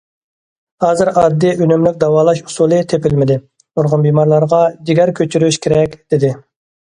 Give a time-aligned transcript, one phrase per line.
[0.83, 6.35] ھازىر ئاددىي، ئۈنۈملۈك داۋالاش ئۇسۇلى تېپىلمىدى، نۇرغۇن بىمارلارغا جىگەر كۆچۈرۈش كېرەك، دېدى.